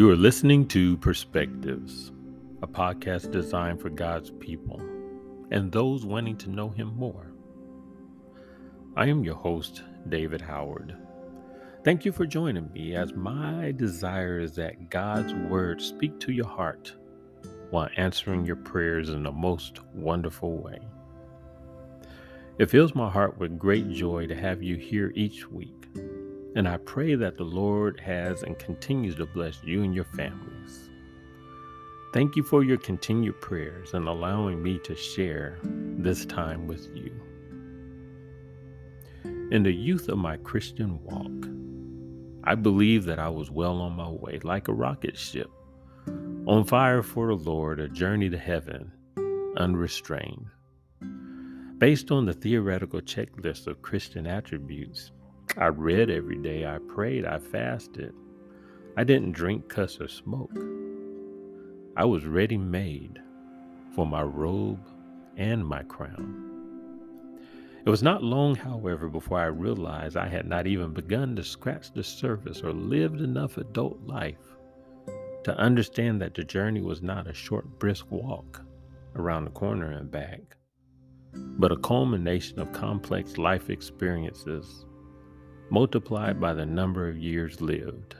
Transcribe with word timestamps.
You 0.00 0.08
are 0.08 0.16
listening 0.16 0.66
to 0.68 0.96
Perspectives, 0.96 2.10
a 2.62 2.66
podcast 2.66 3.30
designed 3.32 3.82
for 3.82 3.90
God's 3.90 4.30
people 4.30 4.80
and 5.50 5.70
those 5.70 6.06
wanting 6.06 6.38
to 6.38 6.48
know 6.48 6.70
Him 6.70 6.96
more. 6.96 7.32
I 8.96 9.08
am 9.08 9.24
your 9.24 9.34
host, 9.34 9.82
David 10.08 10.40
Howard. 10.40 10.96
Thank 11.84 12.06
you 12.06 12.12
for 12.12 12.24
joining 12.24 12.72
me 12.72 12.94
as 12.94 13.12
my 13.12 13.74
desire 13.76 14.40
is 14.40 14.54
that 14.54 14.88
God's 14.88 15.34
Word 15.34 15.82
speak 15.82 16.18
to 16.20 16.32
your 16.32 16.48
heart 16.48 16.96
while 17.68 17.90
answering 17.98 18.46
your 18.46 18.56
prayers 18.56 19.10
in 19.10 19.22
the 19.22 19.30
most 19.30 19.84
wonderful 19.92 20.56
way. 20.56 20.78
It 22.56 22.70
fills 22.70 22.94
my 22.94 23.10
heart 23.10 23.36
with 23.36 23.58
great 23.58 23.90
joy 23.90 24.28
to 24.28 24.34
have 24.34 24.62
you 24.62 24.76
here 24.76 25.12
each 25.14 25.46
week 25.50 25.90
and 26.56 26.68
I 26.68 26.78
pray 26.78 27.14
that 27.14 27.36
the 27.36 27.44
Lord 27.44 28.00
has 28.00 28.42
and 28.42 28.58
continues 28.58 29.14
to 29.16 29.26
bless 29.26 29.62
you 29.62 29.82
and 29.82 29.94
your 29.94 30.04
families. 30.04 30.90
Thank 32.12 32.34
you 32.34 32.42
for 32.42 32.64
your 32.64 32.78
continued 32.78 33.40
prayers 33.40 33.94
and 33.94 34.08
allowing 34.08 34.60
me 34.62 34.80
to 34.80 34.96
share 34.96 35.58
this 35.62 36.26
time 36.26 36.66
with 36.66 36.88
you. 36.94 37.12
In 39.52 39.62
the 39.62 39.72
youth 39.72 40.08
of 40.08 40.18
my 40.18 40.36
Christian 40.38 41.02
walk, 41.04 41.48
I 42.42 42.56
believe 42.56 43.04
that 43.04 43.20
I 43.20 43.28
was 43.28 43.50
well 43.50 43.80
on 43.80 43.92
my 43.92 44.08
way, 44.08 44.40
like 44.42 44.66
a 44.66 44.72
rocket 44.72 45.16
ship, 45.16 45.50
on 46.46 46.64
fire 46.64 47.02
for 47.02 47.28
the 47.28 47.34
Lord, 47.34 47.78
a 47.78 47.88
journey 47.88 48.28
to 48.30 48.38
heaven, 48.38 48.90
unrestrained. 49.56 50.46
Based 51.78 52.10
on 52.10 52.26
the 52.26 52.32
theoretical 52.32 53.00
checklist 53.00 53.66
of 53.66 53.82
Christian 53.82 54.26
attributes, 54.26 55.12
I 55.56 55.66
read 55.66 56.10
every 56.10 56.36
day. 56.36 56.64
I 56.64 56.78
prayed. 56.78 57.24
I 57.24 57.38
fasted. 57.38 58.14
I 58.96 59.04
didn't 59.04 59.32
drink, 59.32 59.68
cuss, 59.68 60.00
or 60.00 60.08
smoke. 60.08 60.56
I 61.96 62.04
was 62.04 62.24
ready 62.24 62.56
made 62.56 63.18
for 63.94 64.06
my 64.06 64.22
robe 64.22 64.86
and 65.36 65.66
my 65.66 65.82
crown. 65.82 66.46
It 67.84 67.90
was 67.90 68.02
not 68.02 68.22
long, 68.22 68.54
however, 68.54 69.08
before 69.08 69.40
I 69.40 69.46
realized 69.46 70.16
I 70.16 70.28
had 70.28 70.46
not 70.46 70.66
even 70.66 70.92
begun 70.92 71.34
to 71.36 71.42
scratch 71.42 71.92
the 71.92 72.04
surface 72.04 72.62
or 72.62 72.72
lived 72.72 73.20
enough 73.20 73.56
adult 73.56 74.00
life 74.06 74.56
to 75.44 75.56
understand 75.56 76.20
that 76.20 76.34
the 76.34 76.44
journey 76.44 76.82
was 76.82 77.02
not 77.02 77.26
a 77.26 77.34
short, 77.34 77.78
brisk 77.78 78.06
walk 78.10 78.62
around 79.16 79.44
the 79.44 79.50
corner 79.50 79.92
and 79.92 80.10
back, 80.10 80.56
but 81.32 81.72
a 81.72 81.76
culmination 81.76 82.60
of 82.60 82.72
complex 82.72 83.38
life 83.38 83.70
experiences 83.70 84.84
multiplied 85.70 86.40
by 86.40 86.52
the 86.52 86.66
number 86.66 87.08
of 87.08 87.16
years 87.16 87.60
lived. 87.60 88.16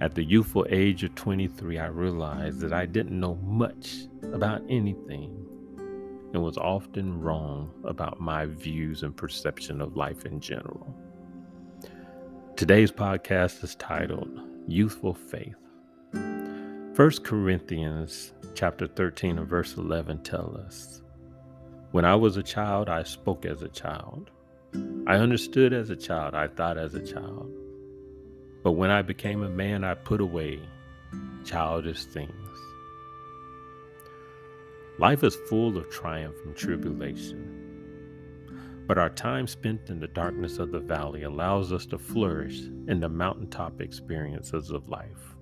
At 0.00 0.14
the 0.14 0.24
youthful 0.24 0.66
age 0.68 1.04
of 1.04 1.14
23, 1.14 1.78
I 1.78 1.86
realized 1.86 2.60
that 2.60 2.72
I 2.72 2.84
didn't 2.84 3.18
know 3.18 3.36
much 3.36 4.08
about 4.32 4.62
anything 4.68 5.46
and 6.34 6.42
was 6.42 6.58
often 6.58 7.18
wrong 7.20 7.70
about 7.84 8.20
my 8.20 8.44
views 8.44 9.02
and 9.02 9.16
perception 9.16 9.80
of 9.80 9.96
life 9.96 10.26
in 10.26 10.40
general. 10.40 10.94
Today's 12.56 12.92
podcast 12.92 13.62
is 13.64 13.74
titled 13.76 14.40
Youthful 14.66 15.14
Faith. 15.14 15.56
1 16.12 17.10
Corinthians 17.22 18.32
chapter 18.54 18.86
13 18.86 19.38
and 19.38 19.48
verse 19.48 19.76
11 19.76 20.22
tell 20.22 20.60
us, 20.66 21.02
When 21.92 22.04
I 22.04 22.14
was 22.14 22.36
a 22.36 22.42
child, 22.42 22.88
I 22.88 23.02
spoke 23.02 23.46
as 23.46 23.62
a 23.62 23.68
child. 23.68 24.30
I 25.06 25.16
understood 25.16 25.72
as 25.72 25.90
a 25.90 25.96
child, 25.96 26.34
I 26.34 26.48
thought 26.48 26.78
as 26.78 26.94
a 26.94 27.06
child. 27.06 27.52
But 28.62 28.72
when 28.72 28.90
I 28.90 29.02
became 29.02 29.42
a 29.42 29.48
man, 29.48 29.84
I 29.84 29.94
put 29.94 30.20
away 30.20 30.60
childish 31.44 32.04
things. 32.06 32.32
Life 34.98 35.22
is 35.22 35.36
full 35.48 35.76
of 35.76 35.88
triumph 35.90 36.36
and 36.44 36.56
tribulation. 36.56 37.62
But 38.86 38.98
our 38.98 39.10
time 39.10 39.46
spent 39.46 39.90
in 39.90 40.00
the 40.00 40.08
darkness 40.08 40.58
of 40.58 40.72
the 40.72 40.80
valley 40.80 41.22
allows 41.24 41.72
us 41.72 41.86
to 41.86 41.98
flourish 41.98 42.60
in 42.88 43.00
the 43.00 43.08
mountaintop 43.08 43.80
experiences 43.80 44.70
of 44.70 44.88
life. 44.88 45.36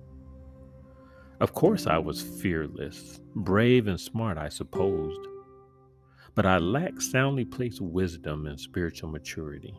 Of 1.39 1.53
course, 1.53 1.87
I 1.87 1.97
was 1.97 2.21
fearless, 2.21 3.19
brave, 3.35 3.87
and 3.87 3.99
smart, 3.99 4.37
I 4.37 4.49
supposed 4.49 5.27
but 6.35 6.45
I 6.45 6.57
lack 6.57 7.01
soundly 7.01 7.45
placed 7.45 7.81
wisdom 7.81 8.45
and 8.45 8.59
spiritual 8.59 9.09
maturity. 9.09 9.73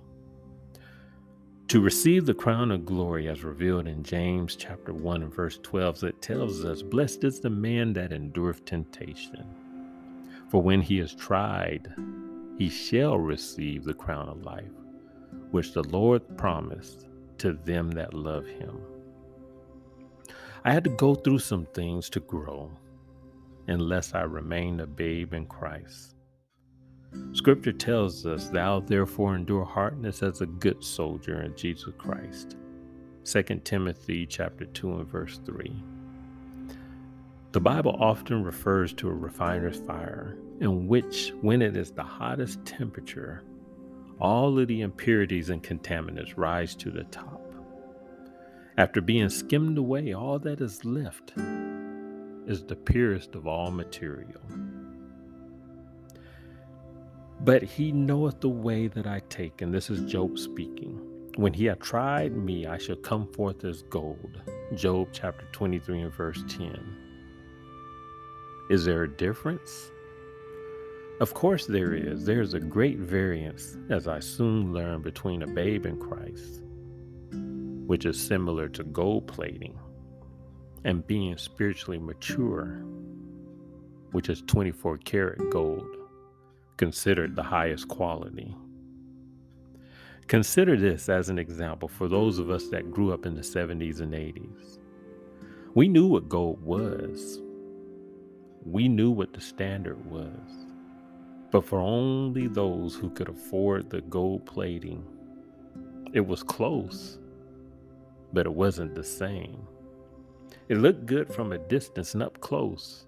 To 1.68 1.80
receive 1.80 2.26
the 2.26 2.34
crown 2.34 2.70
of 2.70 2.86
glory 2.86 3.28
as 3.28 3.44
revealed 3.44 3.88
in 3.88 4.02
James 4.02 4.56
chapter 4.56 4.94
1 4.94 5.24
and 5.24 5.34
verse 5.34 5.58
12, 5.62 6.04
it 6.04 6.22
tells 6.22 6.64
us, 6.64 6.80
Blessed 6.80 7.24
is 7.24 7.40
the 7.40 7.50
man 7.50 7.92
that 7.94 8.12
endureth 8.12 8.64
temptation. 8.64 9.46
For 10.48 10.62
when 10.62 10.80
he 10.80 11.00
is 11.00 11.14
tried, 11.14 11.92
he 12.56 12.70
shall 12.70 13.18
receive 13.18 13.84
the 13.84 13.94
crown 13.94 14.28
of 14.28 14.44
life, 14.44 14.70
which 15.50 15.72
the 15.72 15.82
Lord 15.82 16.38
promised 16.38 17.08
to 17.38 17.52
them 17.52 17.90
that 17.90 18.14
love 18.14 18.46
him. 18.46 18.80
I 20.64 20.72
had 20.72 20.84
to 20.84 20.90
go 20.90 21.14
through 21.14 21.40
some 21.40 21.66
things 21.66 22.08
to 22.10 22.20
grow, 22.20 22.70
unless 23.68 24.14
I 24.14 24.22
remained 24.22 24.80
a 24.80 24.86
babe 24.86 25.34
in 25.34 25.46
Christ. 25.46 26.15
Scripture 27.32 27.72
tells 27.72 28.26
us, 28.26 28.48
Thou 28.48 28.80
therefore 28.80 29.36
endure 29.36 29.64
hardness 29.64 30.22
as 30.22 30.40
a 30.40 30.46
good 30.46 30.82
soldier 30.82 31.42
in 31.42 31.54
Jesus 31.56 31.92
Christ. 31.98 32.56
2 33.24 33.42
Timothy 33.64 34.26
chapter 34.26 34.64
2 34.66 34.94
and 34.94 35.08
verse 35.08 35.40
3. 35.44 35.82
The 37.52 37.60
Bible 37.60 37.96
often 37.98 38.42
refers 38.44 38.92
to 38.94 39.08
a 39.08 39.14
refiner's 39.14 39.78
fire, 39.78 40.36
in 40.60 40.88
which, 40.88 41.32
when 41.40 41.62
it 41.62 41.76
is 41.76 41.90
the 41.90 42.02
hottest 42.02 42.64
temperature, 42.64 43.42
all 44.20 44.58
of 44.58 44.68
the 44.68 44.82
impurities 44.82 45.50
and 45.50 45.62
contaminants 45.62 46.34
rise 46.36 46.74
to 46.76 46.90
the 46.90 47.04
top. 47.04 47.42
After 48.78 49.00
being 49.00 49.28
skimmed 49.28 49.78
away, 49.78 50.12
all 50.12 50.38
that 50.40 50.60
is 50.60 50.84
left 50.84 51.32
is 52.46 52.62
the 52.62 52.76
purest 52.76 53.34
of 53.34 53.46
all 53.46 53.70
material. 53.70 54.40
But 57.40 57.62
he 57.62 57.92
knoweth 57.92 58.40
the 58.40 58.48
way 58.48 58.86
that 58.88 59.06
I 59.06 59.20
take, 59.28 59.60
and 59.60 59.72
this 59.72 59.90
is 59.90 60.10
Job 60.10 60.38
speaking. 60.38 61.00
When 61.36 61.52
he 61.52 61.66
hath 61.66 61.80
tried 61.80 62.34
me, 62.34 62.66
I 62.66 62.78
shall 62.78 62.96
come 62.96 63.30
forth 63.32 63.64
as 63.64 63.82
gold. 63.82 64.40
Job 64.74 65.08
chapter 65.12 65.46
23 65.52 66.00
and 66.00 66.14
verse 66.14 66.42
10. 66.48 66.96
Is 68.70 68.84
there 68.86 69.02
a 69.02 69.08
difference? 69.08 69.90
Of 71.20 71.34
course 71.34 71.66
there 71.66 71.94
is. 71.94 72.24
There 72.24 72.40
is 72.40 72.54
a 72.54 72.60
great 72.60 72.98
variance, 72.98 73.76
as 73.90 74.08
I 74.08 74.18
soon 74.20 74.72
learned, 74.72 75.04
between 75.04 75.42
a 75.42 75.46
babe 75.46 75.84
in 75.86 75.98
Christ, 75.98 76.62
which 77.86 78.06
is 78.06 78.18
similar 78.18 78.68
to 78.70 78.84
gold 78.84 79.26
plating, 79.26 79.78
and 80.84 81.06
being 81.06 81.36
spiritually 81.36 81.98
mature, 81.98 82.82
which 84.12 84.30
is 84.30 84.42
24 84.42 84.98
karat 84.98 85.50
gold 85.50 85.95
considered 86.76 87.36
the 87.36 87.42
highest 87.42 87.88
quality. 87.88 88.54
Consider 90.26 90.76
this 90.76 91.08
as 91.08 91.28
an 91.28 91.38
example 91.38 91.88
for 91.88 92.08
those 92.08 92.38
of 92.38 92.50
us 92.50 92.68
that 92.68 92.90
grew 92.90 93.12
up 93.12 93.26
in 93.26 93.34
the 93.34 93.42
70s 93.42 94.00
and 94.00 94.12
80s. 94.12 94.78
We 95.74 95.88
knew 95.88 96.06
what 96.06 96.28
gold 96.28 96.60
was, 96.62 97.40
we 98.64 98.88
knew 98.88 99.10
what 99.10 99.32
the 99.32 99.40
standard 99.40 100.04
was. 100.06 100.66
But 101.52 101.64
for 101.64 101.78
only 101.78 102.48
those 102.48 102.96
who 102.96 103.10
could 103.10 103.28
afford 103.28 103.88
the 103.88 104.00
gold 104.02 104.44
plating, 104.46 105.04
it 106.12 106.26
was 106.26 106.42
close, 106.42 107.18
but 108.32 108.46
it 108.46 108.52
wasn't 108.52 108.94
the 108.94 109.04
same. 109.04 109.66
It 110.68 110.78
looked 110.78 111.06
good 111.06 111.32
from 111.32 111.52
a 111.52 111.58
distance 111.58 112.14
and 112.14 112.22
up 112.22 112.40
close, 112.40 113.06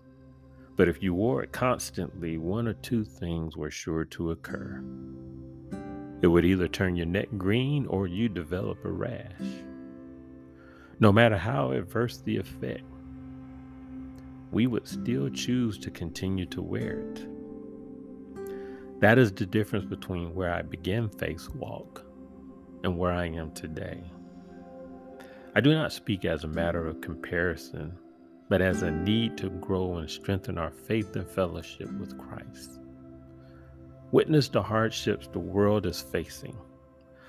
but 0.79 0.89
if 0.89 1.03
you 1.03 1.13
wore 1.13 1.43
it 1.43 1.51
constantly, 1.51 2.39
one 2.39 2.69
or 2.69 2.73
two 2.73 3.03
things 3.05 3.57
were 3.57 3.71
sure 3.71 4.05
to 4.05 4.31
occur. 4.31 4.81
It 6.23 6.29
would 6.29 6.45
either 6.45 6.69
turn 6.69 6.95
your 6.95 7.05
neck 7.05 7.27
green 7.37 7.85
or 7.87 8.07
you 8.07 8.29
develop 8.29 8.85
a 8.85 8.91
rash. 8.91 9.43
No 11.01 11.11
matter 11.11 11.37
how 11.37 11.73
adverse 11.73 12.19
the 12.19 12.37
effect, 12.37 12.85
we 14.53 14.69
would 14.69 14.87
still 14.87 15.29
choose 15.31 15.79
to 15.79 15.91
continue 15.91 16.47
to 16.47 16.63
wear 16.63 17.01
it. 17.01 17.27
That 19.01 19.19
is 19.19 19.33
the 19.33 19.47
difference 19.47 19.85
between 19.85 20.33
where 20.33 20.53
I 20.53 20.63
began 20.63 21.09
Faith 21.09 21.49
Walk 21.57 22.05
and 22.85 22.97
where 22.97 23.13
I 23.13 23.27
am 23.27 23.51
today. 23.51 24.05
I 25.57 25.61
do 25.61 25.75
not 25.75 25.93
speak 25.93 26.25
as 26.25 26.45
a 26.45 26.49
matter 26.49 26.87
of 26.87 27.01
comparison 27.01 27.99
but 28.49 28.63
as 28.63 28.83
a 28.83 28.91
need 28.91 29.37
to 29.39 29.51
grow 29.51 29.97
and 29.97 30.11
strengthen 30.11 30.59
our 30.59 30.71
faith 30.71 31.15
and 31.17 31.29
fellowship 31.29 31.91
with 32.01 32.19
Christ. 32.19 32.81
Witness 34.11 34.49
the 34.49 34.63
hardships 34.63 35.29
the 35.29 35.39
world 35.39 35.87
is 35.87 36.01
facing. 36.01 36.57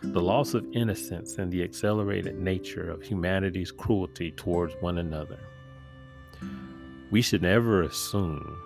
the 0.02 0.22
loss 0.22 0.54
of 0.54 0.66
innocence, 0.74 1.38
and 1.38 1.52
the 1.52 1.64
accelerated 1.64 2.40
nature 2.40 2.90
of 2.90 3.04
humanity's 3.04 3.72
cruelty 3.72 4.32
towards 4.32 4.74
one 4.80 4.98
another. 4.98 5.40
We 7.12 7.22
should 7.22 7.42
never 7.42 7.84
assume 7.84 8.58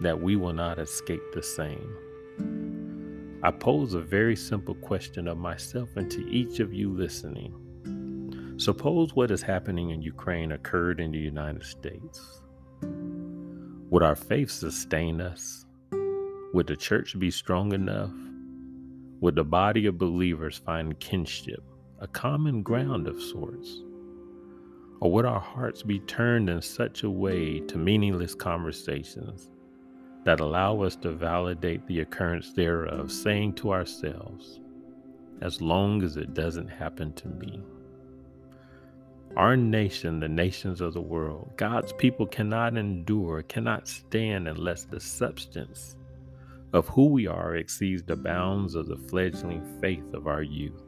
that 0.00 0.20
we 0.20 0.36
will 0.36 0.52
not 0.52 0.78
escape 0.78 1.22
the 1.32 1.42
same. 1.42 1.96
I 3.42 3.50
pose 3.50 3.94
a 3.94 4.00
very 4.00 4.36
simple 4.36 4.74
question 4.76 5.28
of 5.28 5.38
myself 5.38 5.96
and 5.96 6.10
to 6.10 6.28
each 6.30 6.60
of 6.60 6.72
you 6.72 6.92
listening. 6.92 7.54
Suppose 8.58 9.14
what 9.14 9.30
is 9.30 9.42
happening 9.42 9.90
in 9.90 10.00
Ukraine 10.00 10.52
occurred 10.52 10.98
in 10.98 11.12
the 11.12 11.18
United 11.18 11.62
States. 11.62 12.40
Would 13.90 14.02
our 14.02 14.16
faith 14.16 14.50
sustain 14.50 15.20
us? 15.20 15.66
Would 16.54 16.66
the 16.66 16.76
church 16.76 17.18
be 17.18 17.30
strong 17.30 17.74
enough? 17.74 18.14
Would 19.20 19.34
the 19.34 19.44
body 19.44 19.84
of 19.84 19.98
believers 19.98 20.56
find 20.56 20.98
kinship, 21.00 21.62
a 22.00 22.06
common 22.06 22.62
ground 22.62 23.06
of 23.06 23.20
sorts? 23.20 23.82
Or 25.00 25.12
would 25.12 25.26
our 25.26 25.40
hearts 25.40 25.82
be 25.82 25.98
turned 25.98 26.48
in 26.48 26.62
such 26.62 27.02
a 27.02 27.10
way 27.10 27.60
to 27.60 27.76
meaningless 27.76 28.34
conversations 28.34 29.50
that 30.24 30.40
allow 30.40 30.80
us 30.80 30.96
to 30.96 31.12
validate 31.12 31.86
the 31.86 32.00
occurrence 32.00 32.54
thereof, 32.54 33.12
saying 33.12 33.52
to 33.56 33.72
ourselves, 33.72 34.60
as 35.42 35.60
long 35.60 36.02
as 36.02 36.16
it 36.16 36.32
doesn't 36.32 36.68
happen 36.68 37.12
to 37.12 37.28
me? 37.28 37.62
Our 39.36 39.54
nation, 39.54 40.18
the 40.18 40.28
nations 40.28 40.80
of 40.80 40.94
the 40.94 41.00
world, 41.02 41.52
God's 41.58 41.92
people 41.92 42.26
cannot 42.26 42.78
endure, 42.78 43.42
cannot 43.42 43.86
stand 43.86 44.48
unless 44.48 44.84
the 44.84 44.98
substance 44.98 45.96
of 46.72 46.88
who 46.88 47.08
we 47.08 47.26
are 47.26 47.56
exceeds 47.56 48.02
the 48.02 48.16
bounds 48.16 48.74
of 48.74 48.86
the 48.86 48.96
fledgling 48.96 49.62
faith 49.80 50.14
of 50.14 50.26
our 50.26 50.42
youth. 50.42 50.82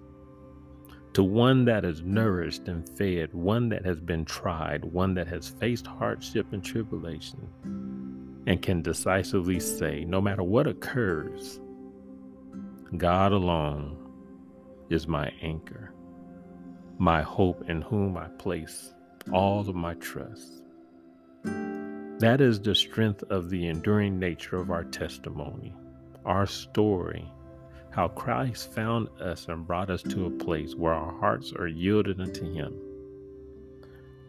To 1.13 1.23
one 1.23 1.67
that 1.67 1.85
is 1.85 2.01
nourished 2.01 2.69
and 2.69 2.89
fed, 2.97 3.35
one 3.35 3.69
that 3.69 3.85
has 3.85 4.01
been 4.01 4.25
tried, 4.25 4.83
one 4.83 5.13
that 5.15 5.27
has 5.29 5.49
faced 5.49 5.87
hardship 5.87 6.47
and 6.53 6.65
tribulation, 6.65 7.49
and 8.47 8.63
can 8.63 8.81
decisively 8.81 9.61
say, 9.61 10.05
no 10.07 10.23
matter 10.23 10.43
what 10.43 10.67
occurs, 10.67 11.61
God 12.97 13.33
alone 13.33 13.99
is 14.89 15.07
my 15.07 15.31
anchor, 15.43 15.93
my 16.99 17.23
hope 17.23 17.69
in 17.69 17.81
whom 17.81 18.17
I 18.17 18.27
place 18.39 18.93
all 19.33 19.61
of 19.61 19.75
my 19.75 19.95
trust. 19.95 20.63
That 21.45 22.41
is 22.41 22.61
the 22.61 22.75
strength 22.75 23.23
of 23.31 23.49
the 23.51 23.69
enduring 23.69 24.19
nature 24.19 24.57
of 24.57 24.71
our 24.71 24.83
testimony, 24.83 25.75
our 26.25 26.47
story, 26.47 27.31
how 27.91 28.09
Christ 28.09 28.73
found 28.73 29.09
us 29.21 29.47
and 29.49 29.67
brought 29.67 29.91
us 29.91 30.03
to 30.03 30.27
a 30.27 30.31
place 30.31 30.75
where 30.75 30.93
our 30.93 31.17
hearts 31.21 31.53
are 31.53 31.69
yielded 31.69 32.21
unto 32.21 32.53
Him. 32.53 32.75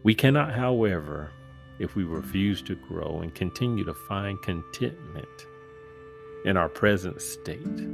We 0.04 0.13
cannot, 0.13 0.54
however, 0.54 1.31
if 1.80 1.95
we 1.95 2.04
refuse 2.04 2.62
to 2.63 2.75
grow 2.75 3.21
and 3.21 3.33
continue 3.33 3.83
to 3.86 3.94
find 3.94 4.39
contentment 4.42 5.48
in 6.45 6.57
our 6.57 6.69
present 6.69 7.21
state. 7.21 7.88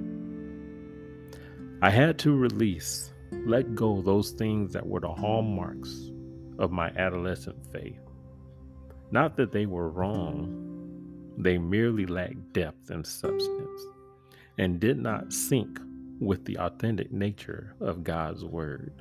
I 1.82 1.90
had 1.90 2.18
to 2.20 2.36
release, 2.36 3.12
let 3.46 3.76
go 3.76 4.02
those 4.02 4.32
things 4.32 4.74
that 4.74 4.86
were 4.86 5.00
the 5.00 5.12
hallmarks 5.12 6.12
of 6.60 6.72
my 6.72 6.90
adolescent 6.90 7.58
faith. 7.72 8.00
Not 9.12 9.36
that 9.38 9.52
they 9.52 9.66
were 9.66 9.90
wrong, 9.90 11.34
they 11.38 11.58
merely 11.58 12.06
lacked 12.06 12.54
depth 12.54 12.90
and 12.90 13.06
substance 13.06 13.82
and 14.58 14.80
did 14.80 14.98
not 14.98 15.34
sync 15.34 15.80
with 16.20 16.46
the 16.46 16.58
authentic 16.58 17.12
nature 17.12 17.76
of 17.82 18.04
God's 18.04 18.46
Word. 18.46 18.94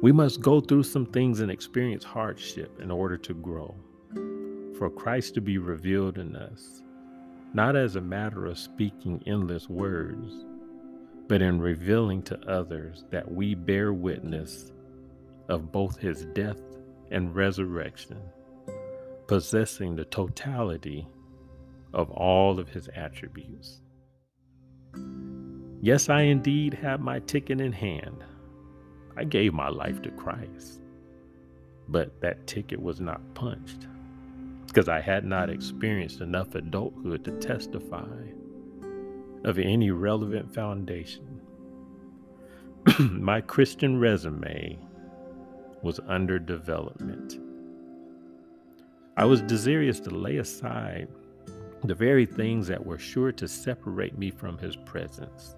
We 0.00 0.12
must 0.12 0.40
go 0.40 0.60
through 0.60 0.84
some 0.84 1.06
things 1.06 1.40
and 1.40 1.50
experience 1.50 2.04
hardship 2.04 2.80
in 2.80 2.90
order 2.90 3.18
to 3.18 3.34
grow, 3.34 3.74
for 4.78 4.88
Christ 4.88 5.34
to 5.34 5.40
be 5.40 5.58
revealed 5.58 6.18
in 6.18 6.36
us, 6.36 6.82
not 7.52 7.76
as 7.76 7.96
a 7.96 8.00
matter 8.00 8.46
of 8.46 8.58
speaking 8.58 9.22
endless 9.26 9.68
words, 9.68 10.44
but 11.28 11.42
in 11.42 11.60
revealing 11.60 12.22
to 12.22 12.50
others 12.50 13.04
that 13.10 13.30
we 13.30 13.54
bear 13.54 13.92
witness 13.92 14.72
of 15.48 15.70
both 15.70 15.98
his 15.98 16.24
death 16.26 16.60
and 17.10 17.34
resurrection 17.34 18.20
possessing 19.28 19.94
the 19.94 20.06
totality 20.06 21.06
of 21.92 22.10
all 22.10 22.58
of 22.58 22.70
his 22.70 22.88
attributes. 22.96 23.80
Yes, 25.80 26.08
I 26.08 26.22
indeed 26.22 26.74
have 26.74 27.00
my 27.00 27.20
ticket 27.20 27.60
in 27.60 27.72
hand. 27.72 28.24
I 29.16 29.24
gave 29.24 29.52
my 29.52 29.68
life 29.68 30.00
to 30.02 30.10
Christ, 30.10 30.80
but 31.88 32.20
that 32.20 32.46
ticket 32.46 32.80
was 32.80 33.00
not 33.00 33.20
punched 33.34 33.86
because 34.66 34.88
I 34.88 35.00
had 35.00 35.24
not 35.24 35.50
experienced 35.50 36.20
enough 36.20 36.54
adulthood 36.54 37.24
to 37.24 37.32
testify 37.32 38.06
of 39.44 39.58
any 39.58 39.90
relevant 39.90 40.52
foundation. 40.52 41.40
my 42.98 43.40
Christian 43.40 43.98
resume 44.00 44.78
was 45.82 46.00
under 46.08 46.38
development. 46.38 47.38
I 49.16 49.24
was 49.24 49.42
desirous 49.42 50.00
to 50.00 50.10
lay 50.10 50.36
aside 50.36 51.08
the 51.84 51.94
very 51.94 52.26
things 52.26 52.66
that 52.68 52.84
were 52.84 52.98
sure 52.98 53.32
to 53.32 53.46
separate 53.46 54.18
me 54.18 54.30
from 54.30 54.58
his 54.58 54.76
presence. 54.76 55.56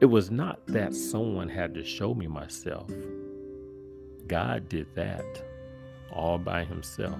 It 0.00 0.06
was 0.06 0.30
not 0.30 0.64
that 0.66 0.94
someone 0.94 1.48
had 1.48 1.74
to 1.74 1.84
show 1.84 2.14
me 2.14 2.26
myself. 2.26 2.90
God 4.26 4.68
did 4.68 4.86
that 4.94 5.24
all 6.12 6.38
by 6.38 6.64
himself. 6.64 7.18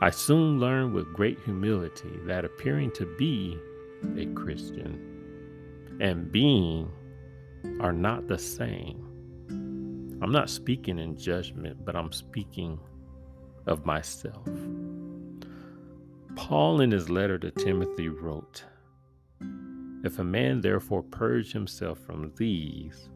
I 0.00 0.10
soon 0.10 0.60
learned 0.60 0.92
with 0.92 1.12
great 1.12 1.38
humility 1.40 2.18
that 2.26 2.44
appearing 2.44 2.90
to 2.92 3.06
be 3.16 3.58
a 4.16 4.26
Christian 4.34 5.96
and 6.00 6.30
being 6.30 6.90
are 7.80 7.92
not 7.92 8.26
the 8.26 8.38
same. 8.38 9.00
I'm 10.20 10.32
not 10.32 10.50
speaking 10.50 10.98
in 10.98 11.16
judgment, 11.16 11.84
but 11.84 11.96
I'm 11.96 12.12
speaking 12.12 12.78
of 13.66 13.86
myself. 13.86 14.48
Paul, 16.36 16.80
in 16.80 16.90
his 16.90 17.08
letter 17.08 17.38
to 17.38 17.50
Timothy, 17.50 18.08
wrote, 18.08 18.64
If 20.02 20.18
a 20.18 20.24
man 20.24 20.60
therefore 20.60 21.02
purge 21.02 21.52
himself 21.52 21.98
from 21.98 22.32
these, 22.36 23.08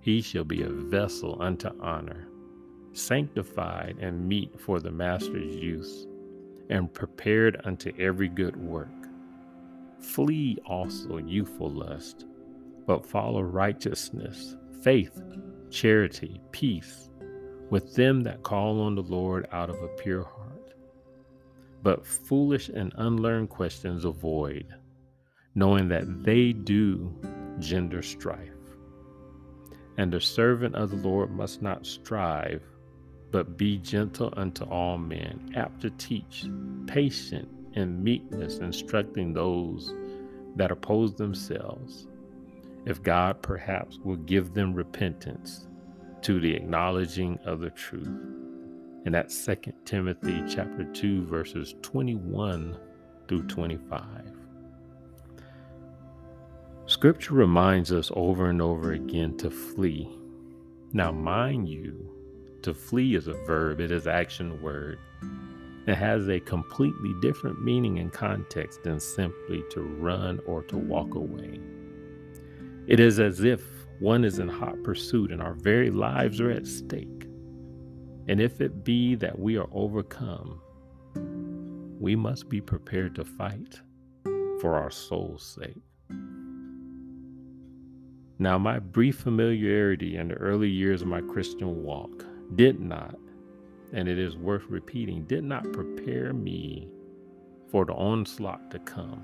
he 0.00 0.20
shall 0.20 0.44
be 0.44 0.62
a 0.62 0.68
vessel 0.68 1.40
unto 1.40 1.70
honor, 1.80 2.28
sanctified 2.92 3.96
and 4.00 4.28
meet 4.28 4.60
for 4.60 4.80
the 4.80 4.90
master's 4.90 5.54
use, 5.54 6.06
and 6.70 6.92
prepared 6.94 7.60
unto 7.64 7.92
every 7.98 8.28
good 8.28 8.56
work. 8.56 8.88
Flee 10.00 10.56
also 10.64 11.18
youthful 11.18 11.70
lust, 11.70 12.24
but 12.86 13.04
follow 13.04 13.42
righteousness, 13.42 14.56
faith, 14.82 15.20
charity, 15.70 16.40
peace 16.52 17.10
with 17.70 17.94
them 17.94 18.22
that 18.22 18.42
call 18.42 18.80
on 18.80 18.94
the 18.94 19.02
Lord 19.02 19.46
out 19.52 19.70
of 19.70 19.80
a 19.82 19.88
pure 19.88 20.24
heart. 20.24 20.74
But 21.82 22.06
foolish 22.06 22.68
and 22.68 22.92
unlearned 22.96 23.48
questions 23.48 24.04
avoid, 24.04 24.66
knowing 25.54 25.88
that 25.88 26.24
they 26.24 26.52
do 26.52 27.14
gender 27.58 28.02
strife. 28.02 28.48
And 29.96 30.12
the 30.12 30.20
servant 30.20 30.74
of 30.74 30.90
the 30.90 30.96
Lord 30.96 31.30
must 31.30 31.62
not 31.62 31.86
strive, 31.86 32.62
but 33.30 33.56
be 33.56 33.78
gentle 33.78 34.32
unto 34.36 34.64
all 34.64 34.98
men, 34.98 35.52
apt 35.56 35.80
to 35.82 35.90
teach, 35.90 36.46
patient 36.86 37.48
in 37.74 38.02
meekness, 38.02 38.58
instructing 38.58 39.32
those 39.32 39.94
that 40.56 40.70
oppose 40.72 41.14
themselves, 41.14 42.08
if 42.86 43.02
God 43.02 43.40
perhaps 43.42 43.98
will 43.98 44.16
give 44.16 44.54
them 44.54 44.74
repentance 44.74 45.68
to 46.22 46.40
the 46.40 46.54
acknowledging 46.54 47.38
of 47.44 47.60
the 47.60 47.70
truth. 47.70 48.08
And 49.04 49.14
that's 49.14 49.36
Second 49.36 49.74
Timothy 49.84 50.42
chapter 50.48 50.84
2 50.84 51.24
verses 51.24 51.74
21 51.82 52.76
through 53.28 53.44
25. 53.44 54.02
Scripture 56.86 57.34
reminds 57.34 57.92
us 57.92 58.10
over 58.14 58.50
and 58.50 58.60
over 58.60 58.92
again 58.92 59.36
to 59.38 59.50
flee. 59.50 60.08
Now, 60.92 61.12
mind 61.12 61.68
you, 61.68 62.10
to 62.62 62.74
flee 62.74 63.14
is 63.14 63.26
a 63.26 63.34
verb, 63.44 63.80
it 63.80 63.90
is 63.90 64.06
action 64.06 64.60
word. 64.60 64.98
It 65.86 65.94
has 65.94 66.28
a 66.28 66.40
completely 66.40 67.14
different 67.20 67.62
meaning 67.62 67.98
and 67.98 68.12
context 68.12 68.82
than 68.82 69.00
simply 69.00 69.64
to 69.70 69.80
run 69.80 70.40
or 70.46 70.62
to 70.64 70.76
walk 70.76 71.14
away. 71.14 71.60
It 72.86 73.00
is 73.00 73.18
as 73.18 73.40
if 73.40 73.62
one 73.98 74.24
is 74.24 74.38
in 74.38 74.48
hot 74.48 74.82
pursuit, 74.82 75.30
and 75.30 75.42
our 75.42 75.54
very 75.54 75.90
lives 75.90 76.40
are 76.40 76.50
at 76.50 76.66
stake. 76.66 77.26
And 78.28 78.40
if 78.40 78.60
it 78.60 78.84
be 78.84 79.14
that 79.16 79.38
we 79.38 79.56
are 79.56 79.68
overcome, 79.72 80.60
we 82.00 82.16
must 82.16 82.48
be 82.48 82.60
prepared 82.60 83.14
to 83.16 83.24
fight 83.24 83.80
for 84.60 84.76
our 84.76 84.90
soul's 84.90 85.44
sake. 85.44 85.82
Now, 88.38 88.56
my 88.56 88.78
brief 88.78 89.16
familiarity 89.16 90.16
in 90.16 90.28
the 90.28 90.34
early 90.34 90.70
years 90.70 91.02
of 91.02 91.08
my 91.08 91.20
Christian 91.20 91.82
walk 91.82 92.24
did 92.54 92.80
not, 92.80 93.16
and 93.92 94.08
it 94.08 94.18
is 94.18 94.36
worth 94.36 94.64
repeating, 94.68 95.24
did 95.24 95.44
not 95.44 95.72
prepare 95.72 96.32
me 96.32 96.88
for 97.70 97.84
the 97.84 97.92
onslaught 97.92 98.70
to 98.70 98.78
come. 98.80 99.22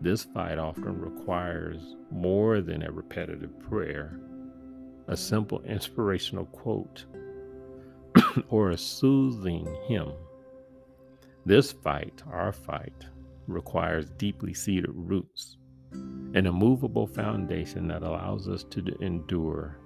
This 0.00 0.24
fight 0.24 0.58
often 0.58 0.98
requires 0.98 1.96
more 2.10 2.62
than 2.62 2.82
a 2.82 2.90
repetitive 2.90 3.58
prayer, 3.60 4.18
a 5.08 5.16
simple 5.16 5.60
inspirational 5.62 6.46
quote, 6.46 7.04
or 8.48 8.70
a 8.70 8.78
soothing 8.78 9.68
hymn. 9.86 10.12
This 11.44 11.72
fight, 11.72 12.22
our 12.30 12.52
fight, 12.52 13.06
requires 13.46 14.10
deeply 14.10 14.54
seated 14.54 14.90
roots, 14.94 15.58
an 15.92 16.46
immovable 16.46 17.06
foundation 17.06 17.88
that 17.88 18.02
allows 18.02 18.48
us 18.48 18.64
to 18.70 18.80
endure 19.02 19.79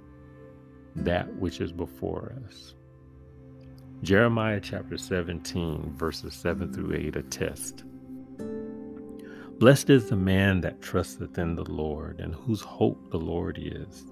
that 0.96 1.34
which 1.36 1.60
is 1.60 1.72
before 1.72 2.34
us. 2.46 2.74
Jeremiah 4.02 4.60
chapter 4.60 4.98
17, 4.98 5.94
verses 5.96 6.34
7 6.34 6.72
through 6.72 6.94
8 6.94 7.16
attest. 7.16 7.84
Blessed 9.58 9.88
is 9.88 10.08
the 10.08 10.16
man 10.16 10.60
that 10.60 10.82
trusteth 10.82 11.38
in 11.38 11.54
the 11.54 11.70
Lord, 11.70 12.20
and 12.20 12.34
whose 12.34 12.60
hope 12.60 13.10
the 13.10 13.18
Lord 13.18 13.58
is. 13.58 14.04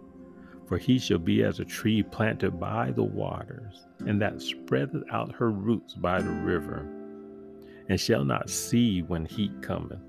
For 0.66 0.78
he 0.78 0.98
shall 0.98 1.18
be 1.18 1.42
as 1.42 1.60
a 1.60 1.64
tree 1.64 2.02
planted 2.02 2.58
by 2.58 2.92
the 2.92 3.02
waters, 3.02 3.86
and 4.06 4.22
that 4.22 4.40
spreadeth 4.40 5.02
out 5.10 5.34
her 5.34 5.50
roots 5.50 5.94
by 5.94 6.22
the 6.22 6.30
river, 6.30 6.86
and 7.88 8.00
shall 8.00 8.24
not 8.24 8.48
see 8.48 9.02
when 9.02 9.26
heat 9.26 9.52
cometh, 9.60 10.00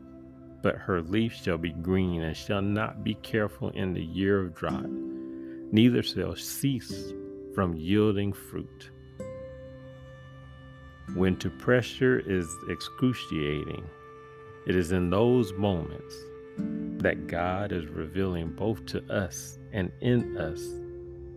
but 0.62 0.78
her 0.78 1.02
leaf 1.02 1.34
shall 1.34 1.58
be 1.58 1.72
green, 1.72 2.22
and 2.22 2.38
shall 2.38 2.62
not 2.62 3.04
be 3.04 3.16
careful 3.16 3.70
in 3.72 3.94
the 3.94 4.04
year 4.04 4.40
of 4.40 4.56
drought, 4.56 4.90
neither 5.74 6.04
shall 6.04 6.36
cease 6.36 7.14
from 7.56 7.76
yielding 7.76 8.32
fruit. 8.32 8.92
When 11.16 11.36
to 11.38 11.50
pressure 11.50 12.20
is 12.20 12.48
excruciating, 12.70 13.84
it 14.68 14.76
is 14.76 14.92
in 14.92 15.10
those 15.10 15.52
moments 15.54 16.16
that 17.02 17.26
God 17.26 17.72
is 17.72 17.88
revealing 17.88 18.52
both 18.52 18.86
to 18.86 19.04
us 19.12 19.58
and 19.74 19.92
in 20.00 20.38
us 20.38 20.64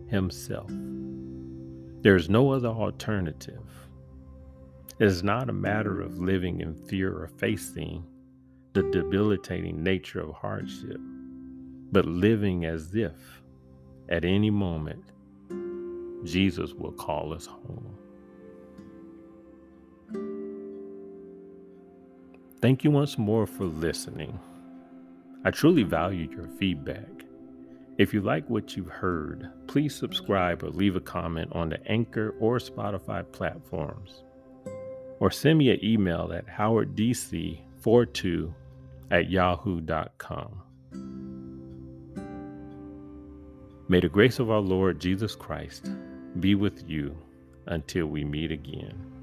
Himself. 0.09 0.69
There 2.01 2.15
is 2.15 2.29
no 2.29 2.51
other 2.51 2.69
alternative. 2.69 3.67
It 4.99 5.05
is 5.05 5.23
not 5.23 5.49
a 5.49 5.53
matter 5.53 5.99
of 5.99 6.19
living 6.19 6.61
in 6.61 6.75
fear 6.75 7.11
or 7.11 7.27
facing 7.27 8.05
the 8.73 8.83
debilitating 8.83 9.81
nature 9.81 10.19
of 10.19 10.35
hardship, 10.35 11.01
but 11.91 12.05
living 12.05 12.65
as 12.65 12.93
if 12.93 13.41
at 14.09 14.25
any 14.25 14.49
moment 14.49 15.03
Jesus 16.23 16.73
will 16.73 16.91
call 16.91 17.33
us 17.33 17.45
home. 17.45 17.97
Thank 22.61 22.83
you 22.83 22.91
once 22.91 23.17
more 23.17 23.45
for 23.45 23.65
listening. 23.65 24.39
I 25.45 25.51
truly 25.51 25.83
value 25.83 26.29
your 26.29 26.47
feedback. 26.59 27.07
If 27.97 28.13
you 28.13 28.21
like 28.21 28.49
what 28.49 28.75
you've 28.75 28.89
heard, 28.89 29.49
please 29.67 29.95
subscribe 29.95 30.63
or 30.63 30.69
leave 30.69 30.95
a 30.95 31.01
comment 31.01 31.51
on 31.53 31.69
the 31.69 31.79
Anchor 31.89 32.35
or 32.39 32.57
Spotify 32.57 33.23
platforms. 33.31 34.23
Or 35.19 35.31
send 35.31 35.59
me 35.59 35.71
an 35.71 35.83
email 35.83 36.31
at 36.33 36.47
howarddc42 36.47 38.53
at 39.11 39.29
yahoo.com. 39.29 40.63
May 43.89 44.01
the 44.01 44.09
grace 44.09 44.39
of 44.39 44.51
our 44.51 44.59
Lord 44.59 44.99
Jesus 44.99 45.33
Christ 45.33 45.89
be 46.41 46.55
with 46.55 46.89
you 46.89 47.17
until 47.67 48.07
we 48.07 48.25
meet 48.25 48.51
again. 48.51 49.16